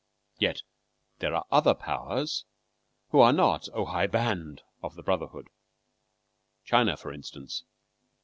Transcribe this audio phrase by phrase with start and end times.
[0.39, 0.63] Yet
[1.19, 2.45] there are other powers
[3.09, 5.47] who are not "ohai band" (of the brotherhood)
[6.65, 7.65] China, for instance.